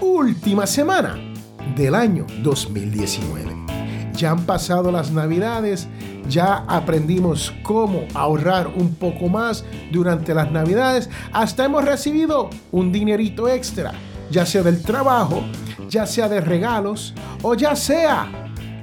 última 0.00 0.66
semana 0.66 1.16
del 1.76 1.94
año 1.94 2.26
2019. 2.42 3.56
Ya 4.14 4.32
han 4.32 4.44
pasado 4.44 4.90
las 4.90 5.10
navidades, 5.10 5.88
ya 6.28 6.64
aprendimos 6.68 7.52
cómo 7.62 8.04
ahorrar 8.14 8.68
un 8.68 8.94
poco 8.94 9.28
más 9.28 9.64
durante 9.90 10.34
las 10.34 10.50
navidades, 10.50 11.08
hasta 11.32 11.64
hemos 11.64 11.84
recibido 11.84 12.50
un 12.72 12.92
dinerito 12.92 13.48
extra, 13.48 13.92
ya 14.30 14.46
sea 14.46 14.62
del 14.62 14.82
trabajo, 14.82 15.42
ya 15.88 16.06
sea 16.06 16.28
de 16.28 16.40
regalos 16.40 17.14
o 17.42 17.54
ya 17.54 17.76
sea 17.76 18.28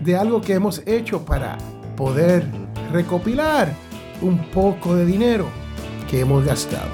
de 0.04 0.16
algo 0.16 0.42
que 0.42 0.54
hemos 0.54 0.82
hecho 0.86 1.26
para 1.26 1.58
poder 1.96 2.46
recopilar 2.92 3.74
un 4.22 4.40
poco 4.50 4.96
de 4.96 5.06
dinero 5.06 5.46
que 6.10 6.22
hemos 6.22 6.46
gastado. 6.46 6.90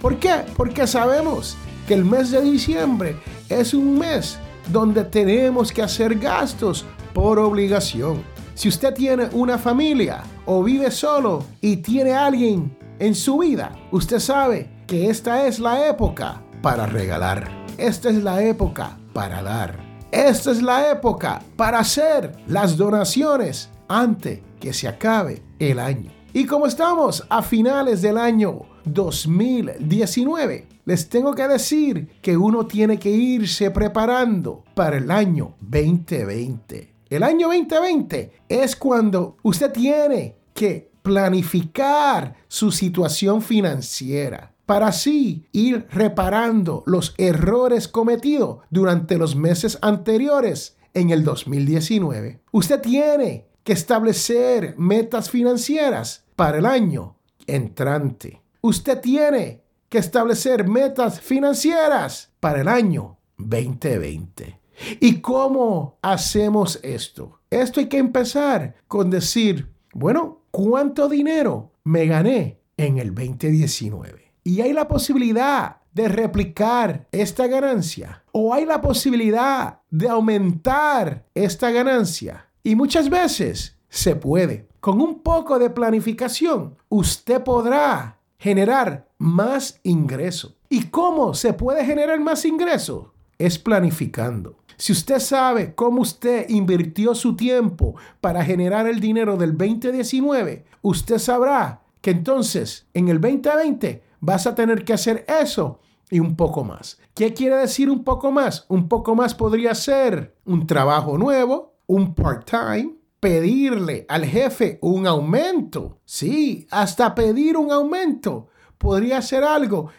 ¿Por 0.00 0.18
qué? 0.18 0.44
Porque 0.56 0.86
sabemos 0.86 1.56
que 1.86 1.94
el 1.94 2.04
mes 2.04 2.30
de 2.30 2.42
diciembre 2.42 3.16
es 3.48 3.74
un 3.74 3.98
mes 3.98 4.38
donde 4.70 5.04
tenemos 5.04 5.72
que 5.72 5.82
hacer 5.82 6.18
gastos 6.18 6.84
por 7.12 7.38
obligación. 7.38 8.22
Si 8.54 8.68
usted 8.68 8.94
tiene 8.94 9.28
una 9.32 9.58
familia 9.58 10.22
o 10.46 10.62
vive 10.62 10.90
solo 10.90 11.44
y 11.60 11.78
tiene 11.78 12.12
alguien 12.12 12.76
en 12.98 13.14
su 13.14 13.38
vida, 13.38 13.72
usted 13.90 14.20
sabe 14.20 14.70
que 14.86 15.10
esta 15.10 15.46
es 15.46 15.58
la 15.58 15.88
época 15.88 16.42
para 16.62 16.86
regalar. 16.86 17.50
Esta 17.76 18.10
es 18.10 18.22
la 18.22 18.42
época 18.42 18.96
para 19.12 19.42
dar. 19.42 19.78
Esta 20.12 20.52
es 20.52 20.62
la 20.62 20.90
época 20.90 21.42
para 21.56 21.80
hacer 21.80 22.36
las 22.46 22.76
donaciones 22.76 23.70
antes 23.88 24.40
que 24.60 24.72
se 24.72 24.86
acabe 24.86 25.42
el 25.58 25.80
año. 25.80 26.12
Y 26.36 26.46
como 26.46 26.66
estamos 26.66 27.24
a 27.28 27.42
finales 27.42 28.02
del 28.02 28.18
año 28.18 28.62
2019, 28.86 30.66
les 30.84 31.08
tengo 31.08 31.32
que 31.32 31.46
decir 31.46 32.08
que 32.20 32.36
uno 32.36 32.66
tiene 32.66 32.98
que 32.98 33.08
irse 33.08 33.70
preparando 33.70 34.64
para 34.74 34.96
el 34.96 35.12
año 35.12 35.54
2020. 35.60 36.92
El 37.08 37.22
año 37.22 37.46
2020 37.46 38.32
es 38.48 38.74
cuando 38.74 39.36
usted 39.44 39.70
tiene 39.70 40.34
que 40.52 40.90
planificar 41.02 42.34
su 42.48 42.72
situación 42.72 43.40
financiera 43.40 44.52
para 44.66 44.88
así 44.88 45.46
ir 45.52 45.86
reparando 45.92 46.82
los 46.84 47.14
errores 47.16 47.86
cometidos 47.86 48.58
durante 48.70 49.18
los 49.18 49.36
meses 49.36 49.78
anteriores 49.82 50.76
en 50.94 51.10
el 51.10 51.22
2019. 51.22 52.40
Usted 52.50 52.80
tiene 52.80 53.53
que 53.64 53.72
establecer 53.72 54.74
metas 54.76 55.30
financieras 55.30 56.24
para 56.36 56.58
el 56.58 56.66
año 56.66 57.16
entrante. 57.46 58.42
Usted 58.60 59.00
tiene 59.00 59.62
que 59.88 59.98
establecer 59.98 60.68
metas 60.68 61.20
financieras 61.20 62.32
para 62.40 62.60
el 62.60 62.68
año 62.68 63.18
2020. 63.38 64.60
¿Y 65.00 65.20
cómo 65.20 65.98
hacemos 66.02 66.78
esto? 66.82 67.40
Esto 67.50 67.80
hay 67.80 67.86
que 67.86 67.98
empezar 67.98 68.74
con 68.88 69.10
decir, 69.10 69.70
bueno, 69.92 70.42
¿cuánto 70.50 71.08
dinero 71.08 71.72
me 71.84 72.06
gané 72.06 72.58
en 72.76 72.98
el 72.98 73.14
2019? 73.14 74.32
Y 74.42 74.60
hay 74.60 74.72
la 74.72 74.88
posibilidad 74.88 75.76
de 75.92 76.08
replicar 76.08 77.06
esta 77.12 77.46
ganancia 77.46 78.24
o 78.32 78.52
hay 78.52 78.66
la 78.66 78.80
posibilidad 78.80 79.80
de 79.90 80.08
aumentar 80.08 81.24
esta 81.34 81.70
ganancia. 81.70 82.48
Y 82.66 82.74
muchas 82.74 83.10
veces 83.10 83.76
se 83.88 84.16
puede 84.16 84.66
con 84.80 85.00
un 85.00 85.20
poco 85.20 85.58
de 85.58 85.70
planificación, 85.70 86.76
usted 86.88 87.42
podrá 87.42 88.18
generar 88.38 89.08
más 89.18 89.80
ingreso. 89.82 90.56
¿Y 90.68 90.84
cómo 90.84 91.34
se 91.34 91.52
puede 91.52 91.84
generar 91.84 92.20
más 92.20 92.44
ingreso? 92.44 93.14
Es 93.38 93.58
planificando. 93.58 94.56
Si 94.76 94.92
usted 94.92 95.20
sabe 95.20 95.74
cómo 95.74 96.00
usted 96.02 96.48
invirtió 96.48 97.14
su 97.14 97.36
tiempo 97.36 97.96
para 98.20 98.44
generar 98.44 98.86
el 98.86 98.98
dinero 98.98 99.36
del 99.36 99.56
2019, 99.56 100.64
usted 100.82 101.18
sabrá 101.18 101.82
que 102.00 102.10
entonces 102.10 102.86
en 102.94 103.08
el 103.08 103.20
2020 103.20 104.02
vas 104.20 104.46
a 104.46 104.54
tener 104.54 104.84
que 104.84 104.94
hacer 104.94 105.24
eso 105.42 105.80
y 106.10 106.20
un 106.20 106.36
poco 106.36 106.64
más. 106.64 106.98
¿Qué 107.14 107.32
quiere 107.32 107.56
decir 107.56 107.88
un 107.90 108.04
poco 108.04 108.30
más? 108.30 108.66
Un 108.68 108.88
poco 108.88 109.14
más 109.14 109.34
podría 109.34 109.74
ser 109.74 110.36
un 110.44 110.66
trabajo 110.66 111.16
nuevo, 111.18 111.73
un 111.86 112.14
part-time, 112.14 112.94
pedirle 113.20 114.04
al 114.08 114.24
jefe 114.24 114.78
un 114.82 115.06
aumento. 115.06 116.00
Sí, 116.04 116.66
hasta 116.70 117.14
pedir 117.14 117.56
un 117.56 117.72
aumento 117.72 118.48
podría 118.78 119.22
ser 119.22 119.44
algo 119.44 119.90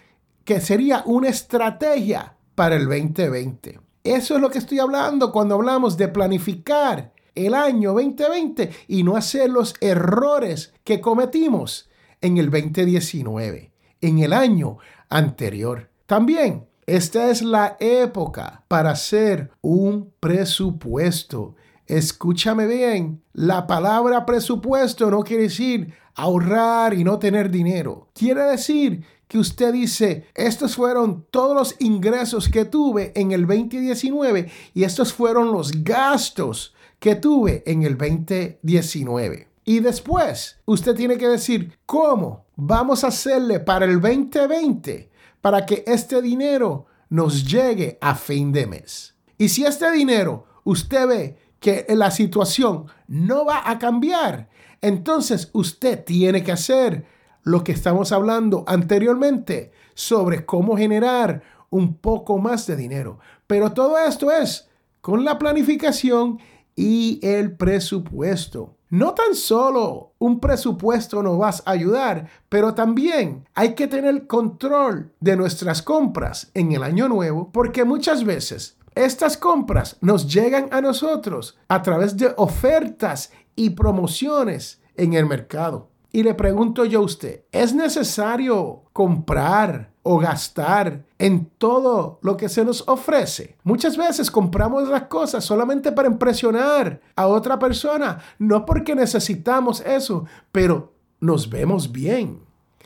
que 0.44 0.62
sería 0.62 1.03
una 1.06 1.29
estrategia 1.29 2.38
para 2.53 2.75
el 2.75 2.85
2020. 2.85 3.79
Eso 4.03 4.35
es 4.35 4.41
lo 4.41 4.50
que 4.51 4.59
estoy 4.59 4.79
hablando 4.79 5.31
cuando 5.31 5.56
hablamos 5.56 5.97
de 5.97 6.07
planificar 6.07 7.13
el 7.34 7.53
año 7.53 7.94
2020 7.94 8.69
y 8.88 9.03
no 9.03 9.18
hacer 9.18 9.50
los 9.50 9.74
errores 9.81 10.74
que 10.84 11.01
cometimos 11.01 11.90
en 12.22 12.38
el 12.38 12.50
2019, 12.50 13.72
en 14.01 14.19
el 14.19 14.34
año 14.34 14.78
anterior. 15.09 15.90
También 16.06 16.68
esta 16.85 17.31
es 17.31 17.41
la 17.41 17.78
época 17.79 18.63
para 18.68 18.91
hacer 18.91 19.50
un 19.62 20.13
presupuesto 20.19 21.56
Escúchame 21.88 22.66
bien, 22.66 23.22
la 23.34 23.68
palabra 23.68 24.25
presupuesto 24.25 25.12
no 25.12 25.22
quiere 25.22 25.44
decir 25.44 25.94
ahorrar 26.16 26.94
y 26.96 27.03
no 27.03 27.19
tener 27.19 27.51
dinero. 27.51 28.07
Quiere 28.13 28.41
decir 28.44 29.03
que 29.28 29.38
usted 29.38 29.73
dice, 29.73 30.28
estos 30.34 30.75
fueron 30.75 31.25
todos 31.29 31.56
los 31.56 31.75
ingresos 31.79 32.50
que 32.50 32.66
tuve 32.66 33.12
en 33.16 33.31
el 33.31 33.45
2019 33.45 34.50
y 34.74 34.84
estos 34.84 35.13
fueron 35.13 35.51
los 35.51 35.84
gastos 35.84 36.74
que 37.00 37.16
tuve 37.16 37.63
en 37.68 37.84
el 37.84 37.97
2019. 37.97 39.47
Y 39.63 39.79
después, 39.79 40.57
usted 40.66 40.95
tiene 40.95 41.18
que 41.18 41.28
decir, 41.28 41.78
¿cómo 41.85 42.45
vamos 42.56 43.03
a 43.03 43.07
hacerle 43.07 43.59
para 43.59 43.85
el 43.85 44.00
2020 44.00 45.09
para 45.41 45.66
que 45.66 45.84
este 45.85 46.22
dinero 46.22 46.85
nos 47.09 47.45
llegue 47.45 47.97
a 48.01 48.16
fin 48.16 48.51
de 48.51 48.66
mes? 48.66 49.16
Y 49.38 49.50
si 49.50 49.66
este 49.66 49.91
dinero 49.91 50.45
usted 50.63 51.07
ve 51.07 51.44
que 51.66 51.88
la 51.96 52.12
situación 52.12 52.86
no 53.08 53.44
va 53.44 53.68
a 53.68 53.80
cambiar, 53.80 54.50
entonces 54.84 55.50
usted 55.52 56.03
tiene 56.06 56.44
que 56.44 56.52
hacer 56.52 57.08
lo 57.42 57.64
que 57.64 57.72
estamos 57.72 58.12
hablando 58.12 58.64
anteriormente 58.68 59.72
sobre 59.96 60.46
cómo 60.46 60.78
generar 60.78 61.42
un 61.72 61.96
poco 61.96 62.38
más 62.38 62.68
de 62.68 62.75
dinero. 62.75 63.18
Pero 63.48 63.72
todo 63.72 63.98
esto 63.98 64.30
es 64.30 64.70
con 65.02 65.25
la 65.25 65.40
planificación 65.40 66.38
y 66.75 67.20
el 67.24 67.58
presupuesto. 67.58 68.75
No 68.92 69.16
tan 69.16 69.34
solo 69.34 70.14
un 70.20 70.40
presupuesto 70.40 71.24
nos 71.24 71.42
va 71.42 71.50
a 71.50 71.72
ayudar, 71.72 72.30
pero 72.48 72.75
también 72.75 73.44
hay 73.56 73.74
que 73.74 73.88
tener 73.88 74.28
control 74.28 75.12
de 75.20 75.36
nuestras 75.36 75.81
compras 75.81 76.52
en 76.54 76.74
el 76.74 76.84
año 76.84 77.09
nuevo, 77.09 77.50
porque 77.52 77.86
muchas 77.86 78.24
veces 78.24 78.78
estas 78.95 79.38
compras 79.38 79.97
nos 80.00 80.33
llegan 80.33 80.69
a 80.71 80.80
nosotros 80.80 81.57
a 81.68 81.81
través 81.81 82.15
de 82.15 82.33
ofertas 82.38 83.31
y 83.56 83.71
promociones 83.71 84.81
en 84.95 85.13
el 85.13 85.25
mercado. 85.25 85.89
Y 86.13 86.24
le 86.24 86.33
pregunto 86.33 86.86
yo 86.86 87.00
a 87.00 87.03
usted, 87.03 87.44
¿es 87.51 87.75
necesario 87.75 88.83
comprar 88.94 89.92
o 90.01 90.18
gastar 90.18 91.03
en 91.19 91.47
todo 91.57 92.19
lo 92.21 92.38
que 92.38 92.47
se 92.47 92.63
nos 92.63 92.88
ofrece? 92.88 93.57
Muchas 93.63 93.97
veces 93.97 94.31
compramos 94.31 94.88
las 94.88 95.03
cosas 95.03 95.44
solamente 95.44 95.91
para 95.91 96.07
impresionar 96.07 97.01
a 97.18 97.27
otra 97.27 97.59
persona, 97.59 98.19
no 98.39 98.65
porque 98.65 98.95
necesitamos 98.95 99.81
eso, 99.81 100.24
pero 100.53 100.94
nos 101.19 101.50
vemos 101.50 101.91
bien. 101.91 102.39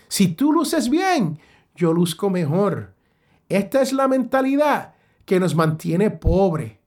Si 0.07 0.29
tú 0.29 0.51
luces 0.51 0.89
bien, 0.89 1.38
yo 1.75 1.94
luzco 1.94 2.31
mejor. 2.31 2.95
Esta 3.47 3.83
es 3.83 3.94
la 3.94 4.07
mentalidad 4.07 4.95
que 5.29 5.39
nos 5.39 5.53
mantiene 5.53 6.09
pobre. 6.09 6.81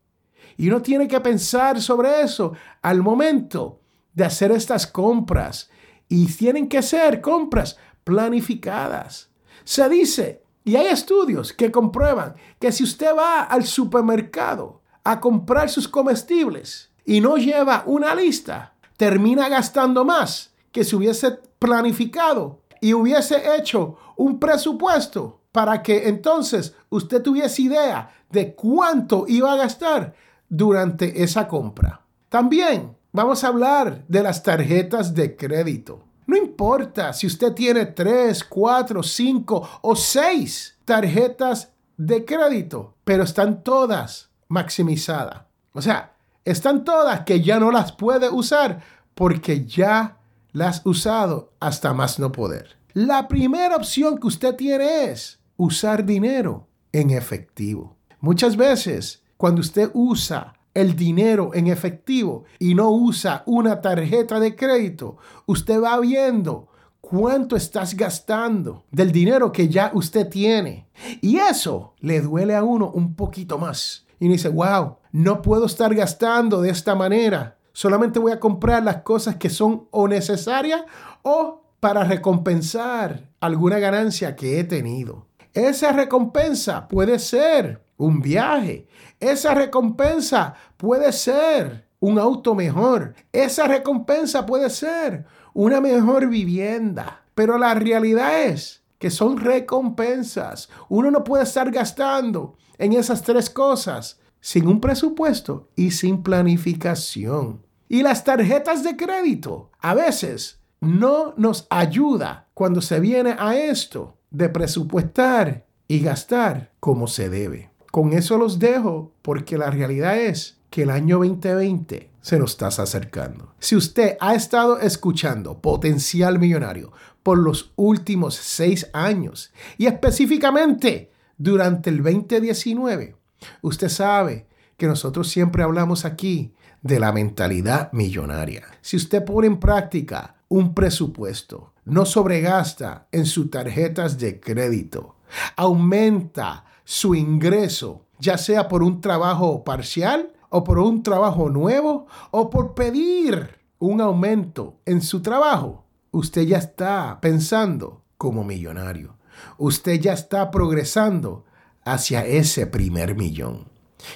Y 0.57 0.69
uno 0.69 0.83
tiene 0.83 1.07
que 1.07 1.21
pensar 1.21 1.81
sobre 1.81 2.23
eso 2.23 2.55
al 2.83 3.01
momento 3.01 3.79
de 4.13 4.25
hacer 4.25 4.51
estas 4.51 4.85
compras. 4.85 5.71
Y 6.09 6.27
tienen 6.27 6.69
que 6.69 6.83
ser 6.83 7.21
compras 7.21 7.79
planificadas. 8.03 9.31
Se 9.63 9.89
dice 9.89 10.43
Y 10.65 10.75
hay 10.75 10.89
estudios 10.89 11.53
que 11.53 11.71
comprueban 11.71 12.35
que 12.59 12.73
si 12.73 12.83
usted 12.83 13.15
va 13.17 13.43
al 13.43 13.65
supermercado 13.65 14.83
a 15.05 15.21
comprar 15.21 15.71
sus 15.71 15.87
comestibles 15.87 16.91
y 17.05 17.21
no 17.21 17.37
lleva 17.37 17.85
una 17.87 18.13
lista, 18.13 18.75
termina 18.97 19.49
gastando 19.49 20.05
más 20.05 20.53
que 20.73 20.83
si 20.83 20.97
hubiese 20.97 21.39
planificado 21.61 22.61
y 22.81 22.93
hubiese 22.93 23.57
hecho 23.57 23.99
un 24.17 24.41
presupuesto 24.41 25.42
para 25.53 25.83
que 25.83 26.09
entonces 26.09 26.75
usted 26.89 27.23
tuviese 27.23 27.63
idea 27.63 28.11
de 28.31 28.55
cuánto 28.55 29.27
iba 29.29 29.53
a 29.53 29.57
gastar 29.57 30.15
durante 30.49 31.23
esa 31.23 31.47
compra. 31.47 32.01
También 32.29 32.97
vamos 33.13 33.45
a 33.45 33.49
hablar 33.49 34.05
de 34.09 34.23
las 34.23 34.43
tarjetas 34.43 35.15
de 35.15 35.37
crédito. 35.37 36.05
No 36.27 36.37
importa 36.37 37.13
si 37.13 37.27
usted 37.27 37.53
tiene 37.53 37.87
3, 37.87 38.43
4, 38.45 39.03
5 39.03 39.69
o 39.83 39.97
6 39.97 40.79
tarjetas 40.85 41.73
de 41.97 42.25
crédito, 42.25 42.95
pero 43.05 43.25
están 43.25 43.63
todas 43.63 44.31
maximizadas. 44.49 45.43
O 45.75 45.83
sea, 45.83 46.15
están 46.45 46.85
todas 46.85 47.21
que 47.21 47.43
ya 47.43 47.59
no 47.59 47.71
las 47.71 47.93
puede 47.93 48.31
usar 48.31 48.83
porque 49.15 49.67
ya 49.67 50.17
las 50.53 50.85
ha 50.85 50.89
usado 50.89 51.53
hasta 51.61 51.93
más 51.93 52.19
no 52.19 52.33
poder. 52.33 52.77
La 52.95 53.29
primera 53.29 53.77
opción 53.77 54.19
que 54.19 54.27
usted 54.27 54.55
tiene 54.55 55.05
es 55.05 55.39
usar 55.57 56.05
dinero 56.05 56.67
en 56.93 57.11
efectivo. 57.11 57.97
Muchas 58.21 58.57
veces, 58.57 59.23
cuando 59.37 59.61
usted 59.61 59.91
usa 59.95 60.55
el 60.75 60.97
dinero 60.97 61.51
en 61.55 61.67
efectivo 61.67 62.45
y 62.59 62.75
no 62.75 62.91
usa 62.91 63.43
una 63.47 63.81
tarjeta 63.81 64.41
de 64.41 64.57
crédito, 64.57 65.19
usted 65.47 65.83
va 65.83 65.99
viendo 66.01 66.69
cuánto 67.01 67.57
estás 67.57 67.95
gastando 67.95 68.85
del 68.91 69.13
dinero 69.13 69.53
que 69.53 69.69
ya 69.69 69.91
usted 69.95 70.29
tiene. 70.29 70.87
Y 71.21 71.37
eso 71.37 71.95
le 72.01 72.21
duele 72.21 72.55
a 72.55 72.65
uno 72.65 72.91
un 72.91 73.15
poquito 73.15 73.59
más. 73.59 74.07
Y 74.19 74.29
dice, 74.29 74.49
wow, 74.49 74.97
no 75.11 75.43
puedo 75.43 75.67
estar 75.67 75.95
gastando 75.95 76.63
de 76.63 76.71
esta 76.71 76.95
manera. 76.95 77.59
Solamente 77.73 78.19
voy 78.19 78.33
a 78.33 78.41
comprar 78.41 78.83
las 78.83 78.99
cosas 79.03 79.37
que 79.37 79.51
son 79.51 79.89
o 79.91 80.07
necesarias 80.07 80.83
o 81.23 81.63
para 81.81 82.05
recompensar 82.05 83.29
alguna 83.41 83.81
ganancia 83.81 84.37
que 84.37 84.61
he 84.61 84.65
tenido. 84.65 85.27
Esa 85.55 85.93
recompensa 85.93 86.89
puede 86.89 87.19
ser 87.19 87.83
un 87.99 88.23
viaje. 88.23 88.87
Esa 89.21 89.55
recompensa 89.55 90.55
puede 90.79 91.13
ser 91.13 91.87
un 92.01 92.19
auto 92.19 92.55
mejor. 92.55 93.15
Esa 93.33 93.67
recompensa 93.67 94.47
puede 94.47 94.71
ser 94.71 95.27
una 95.53 95.81
mejor 95.81 96.29
vivienda. 96.29 97.23
Pero 97.35 97.59
la 97.59 97.75
realidad 97.75 98.45
es 98.45 98.83
que 98.99 99.11
son 99.11 99.37
recompensas. 99.37 100.71
Uno 100.89 101.11
no 101.11 101.23
puede 101.23 101.45
estar 101.45 101.71
gastando 101.71 102.57
en 102.79 102.95
esas 102.95 103.23
tres 103.23 103.51
cosas 103.51 104.21
sin 104.41 104.67
un 104.67 104.81
presupuesto 104.81 105.69
y 105.77 105.91
sin 105.91 106.23
planificación. 106.23 107.67
Y 107.89 108.03
las 108.03 108.25
tarjetas 108.25 108.83
de 108.83 108.97
crédito 108.97 109.71
a 109.81 109.93
veces 109.93 110.61
no 110.81 111.35
nos 111.37 111.67
ayuda 111.69 112.49
cuando 112.55 112.81
se 112.81 113.01
viene 113.01 113.37
a 113.39 113.55
esto 113.55 114.17
de 114.33 114.49
presupuestar 114.49 115.67
y 115.87 116.01
gastar 116.01 116.73
como 116.81 117.07
se 117.07 117.29
debe. 117.29 117.71
Con 117.91 118.13
eso 118.15 118.39
los 118.39 118.59
dejo 118.59 119.13
porque 119.23 119.59
la 119.59 119.71
realidad 119.71 120.19
es 120.19 120.59
que 120.71 120.83
el 120.83 120.91
año 120.91 121.19
2020 121.19 122.11
se 122.23 122.39
nos 122.39 122.53
está 122.53 122.69
acercando. 122.69 123.55
Si 123.59 123.77
usted 123.77 124.17
ha 124.21 124.35
estado 124.35 124.79
escuchando 124.81 125.61
Potencial 125.61 126.39
Millonario 126.39 126.93
por 127.23 127.37
los 127.37 127.73
últimos 127.77 128.35
seis 128.35 128.89
años 128.95 129.53
y 129.77 129.87
específicamente 129.87 131.13
durante 131.37 131.91
el 131.91 132.03
2019, 132.03 133.17
usted 133.61 133.89
sabe 133.89 134.47
que 134.77 134.87
nosotros 134.87 135.29
siempre 135.29 135.63
hablamos 135.63 136.05
aquí 136.05 136.55
de 136.81 136.99
la 136.99 137.13
mentalidad 137.13 137.93
millonaria. 137.93 138.67
Si 138.81 138.97
usted 138.97 139.25
pone 139.25 139.47
en 139.47 139.61
práctica 139.61 140.37
un 140.49 140.75
presupuesto, 140.75 141.72
no 141.85 142.05
sobregasta 142.07 143.09
en 143.13 143.27
sus 143.27 143.51
tarjetas 143.51 144.19
de 144.19 144.41
crédito, 144.41 145.17
aumenta 145.57 146.65
su 146.85 147.15
ingreso, 147.15 148.07
ya 148.19 148.39
sea 148.39 148.69
por 148.69 148.83
un 148.83 149.01
trabajo 149.01 149.65
parcial 149.65 150.33
o 150.51 150.65
por 150.65 150.79
un 150.79 151.03
trabajo 151.03 151.49
nuevo 151.49 152.07
o 152.31 152.51
por 152.51 152.75
pedir 152.75 153.59
un 153.79 154.01
aumento 154.01 154.79
en 154.85 155.01
su 155.01 155.23
trabajo, 155.23 155.85
usted 156.13 156.43
ya 156.43 156.59
está 156.59 157.19
pensando 157.21 158.03
como 158.17 158.45
millonario. 158.45 159.17
Usted 159.59 160.01
ya 160.01 160.13
está 160.13 160.51
progresando 160.51 161.45
hacia 161.85 162.25
ese 162.25 162.67
primer 162.67 163.17
millón. 163.17 163.67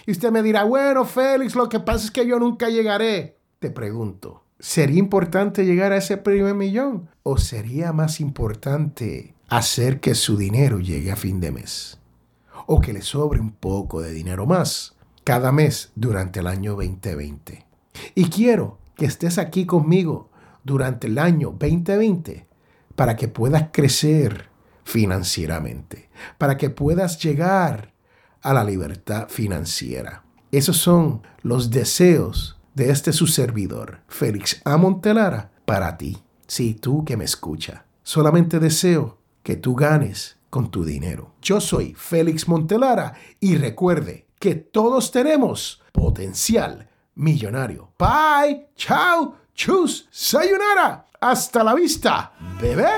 Y 0.07 0.13
usted 0.13 0.31
me 0.31 0.43
dirá, 0.43 0.65
bueno, 0.65 1.05
Félix, 1.05 1.57
lo 1.57 1.69
que 1.69 1.81
pasa 1.81 2.05
es 2.05 2.11
que 2.11 2.27
yo 2.27 2.39
nunca 2.39 2.69
llegaré. 2.69 3.41
Te 3.59 3.71
pregunto, 3.71 4.45
¿sería 4.59 4.99
importante 4.99 5.65
llegar 5.65 5.93
a 5.93 5.99
ese 5.99 6.17
primer 6.17 6.55
millón? 6.55 7.09
¿O 7.23 7.39
sería 7.39 7.93
más 7.93 8.21
importante 8.21 9.35
hacer 9.49 10.01
que 10.01 10.15
su 10.15 10.37
dinero 10.37 10.81
llegue 10.81 11.13
a 11.13 11.17
fin 11.17 11.41
de 11.41 11.53
mes? 11.53 11.99
¿O 12.67 12.81
que 12.81 12.93
le 12.93 13.03
sobre 13.03 13.41
un 13.41 13.53
poco 13.53 14.01
de 14.01 14.13
dinero 14.13 14.47
más 14.47 14.97
cada 15.25 15.53
mes 15.53 15.93
durante 15.95 16.41
el 16.41 16.47
año 16.47 16.73
2020? 16.73 17.67
Y 18.15 18.29
quiero 18.29 18.79
que 18.97 19.07
estés 19.07 19.39
aquí 19.39 19.67
conmigo 19.67 20.31
durante 20.65 21.07
el 21.07 21.19
año 21.19 21.51
2020 21.59 22.47
para 22.95 23.17
que 23.17 23.29
puedas 23.29 23.69
crecer 23.73 24.49
financieramente, 24.85 26.09
para 26.39 26.57
que 26.57 26.71
puedas 26.71 27.23
llegar 27.23 27.93
a 28.43 28.55
la 28.55 28.65
libertad 28.65 29.29
financiera. 29.29 30.25
Esos 30.53 30.77
son 30.77 31.23
los 31.43 31.71
deseos 31.71 32.59
de 32.77 32.91
este 32.91 33.15
su 33.15 33.27
servidor, 33.27 34.03
Félix 34.07 34.61
A. 34.65 34.77
Montelara, 34.77 35.51
para 35.65 35.97
ti. 35.97 36.19
Sí, 36.47 36.75
tú 36.75 37.07
que 37.07 37.17
me 37.17 37.25
escucha. 37.25 37.87
Solamente 38.03 38.61
deseo 38.61 39.19
que 39.43 39.57
tú 39.57 39.75
ganes 39.75 40.37
con 40.51 40.71
tu 40.71 40.85
dinero. 40.85 41.33
Yo 41.41 41.61
soy 41.61 41.95
Félix 41.95 42.47
Montelara 42.47 43.15
y 43.41 43.57
recuerde 43.57 44.27
que 44.39 44.55
todos 44.57 45.11
tenemos 45.11 45.83
potencial 45.91 46.91
millonario. 47.15 47.93
Bye, 47.99 48.69
chao, 48.77 49.37
chus, 49.55 50.07
sayonara. 50.11 51.07
Hasta 51.19 51.65
la 51.65 51.75
vista, 51.75 52.35
bebé. 52.61 52.91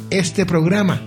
este 0.09 0.45
programa 0.45 1.01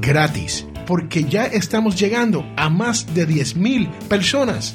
gratis 0.00 0.66
porque 0.90 1.22
ya 1.22 1.46
estamos 1.46 1.94
llegando 1.94 2.44
a 2.56 2.68
más 2.68 3.14
de 3.14 3.28
10.000 3.28 3.88
personas 4.08 4.74